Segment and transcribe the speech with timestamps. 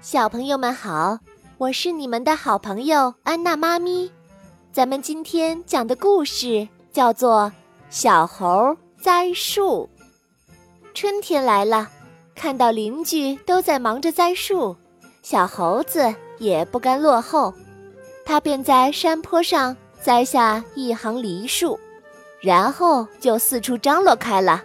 [0.00, 1.18] 小朋友们好，
[1.58, 4.10] 我是你们的好朋友安娜妈咪。
[4.70, 7.50] 咱们今天讲的故事叫做
[7.90, 9.88] 《小猴栽树》。
[10.94, 11.88] 春天来了，
[12.34, 14.76] 看到邻居都在忙着栽树，
[15.22, 17.52] 小猴子也不甘落后，
[18.24, 21.78] 他便在山坡上栽下一行梨树，
[22.40, 24.62] 然后就四处张罗开了。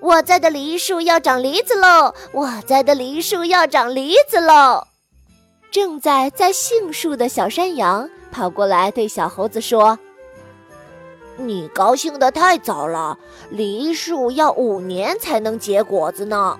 [0.00, 2.14] 我栽的梨树要长梨子喽！
[2.32, 4.86] 我栽的梨树要长梨子喽！
[5.72, 9.98] 正在栽杏树的小山羊跑过来对小猴子说
[11.36, 13.18] ：“你高兴的太早了，
[13.50, 16.58] 梨树要五年才能结果子呢。”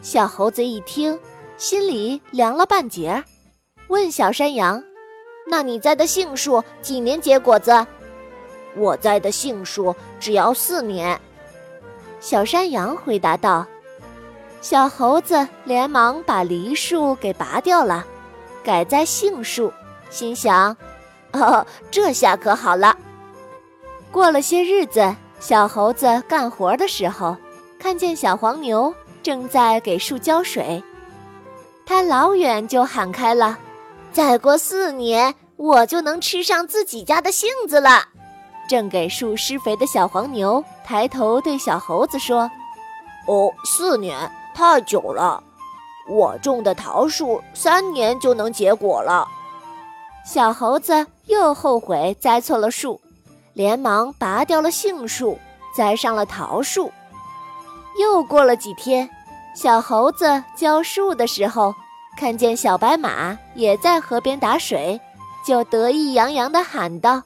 [0.00, 1.20] 小猴子一听，
[1.58, 3.22] 心里凉了半截，
[3.88, 4.82] 问小山羊
[5.46, 7.86] ：“那你栽的杏树几年结果子
[8.76, 11.20] ？”“我栽的杏树只要四年。”
[12.20, 13.66] 小山羊回答道
[14.60, 18.04] ：“小猴子连忙把梨树给拔掉了，
[18.62, 19.72] 改栽杏树，
[20.10, 20.76] 心想：
[21.32, 22.96] 哦，这下可好了。”
[24.12, 27.36] 过了些日子，小猴子干活的时候，
[27.78, 30.82] 看见小黄牛正在给树浇水，
[31.86, 33.58] 他老远就喊开了
[34.12, 38.08] ：“再过四年，我就能吃上自己家的杏子了。”
[38.70, 42.48] 正给树施肥的小黄牛抬头对小猴子说
[43.26, 45.42] ：“哦，四年太久了，
[46.08, 49.26] 我种的桃树三年就能结果了。”
[50.24, 53.00] 小猴子又后悔栽错了树，
[53.54, 55.36] 连忙拔掉了杏树，
[55.76, 56.92] 栽上了桃树。
[57.98, 59.10] 又过了几天，
[59.52, 61.74] 小猴子浇树的时候，
[62.16, 65.00] 看见小白马也在河边打水，
[65.44, 67.24] 就得意洋洋地喊道。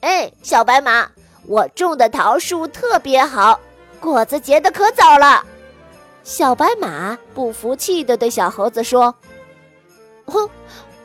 [0.00, 1.08] 哎，小白马，
[1.46, 3.60] 我种的桃树特别好，
[4.00, 5.44] 果子结的可早了。
[6.22, 9.14] 小白马不服气的对小猴子说
[10.26, 10.48] ：“哼，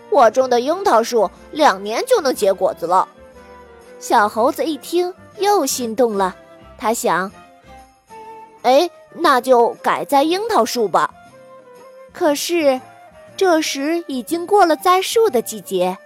[0.10, 3.08] 我种的樱桃树两年就能结果子了。”
[4.00, 6.36] 小猴子一听又心动了，
[6.78, 7.32] 他想
[8.64, 11.12] ：“哎，那就改栽樱桃树吧。”
[12.14, 12.80] 可是，
[13.36, 15.98] 这时已经过了栽树的季节。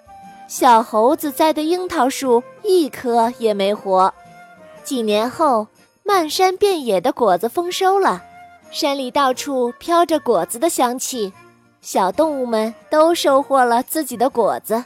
[0.50, 4.12] 小猴子栽的樱桃树一棵也没活。
[4.84, 5.68] 几年后，
[6.04, 8.24] 漫山遍野的果子丰收了，
[8.72, 11.32] 山里到处飘着果子的香气，
[11.82, 14.84] 小动物们都收获了自己的果子，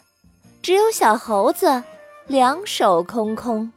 [0.61, 1.81] 只有小猴子
[2.27, 3.71] 两手空空。